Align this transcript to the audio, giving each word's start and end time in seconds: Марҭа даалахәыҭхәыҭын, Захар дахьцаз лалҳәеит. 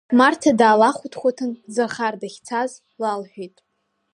Марҭа 0.17 0.51
даалахәыҭхәыҭын, 0.59 1.51
Захар 1.75 2.13
дахьцаз 2.21 2.71
лалҳәеит. 3.01 3.55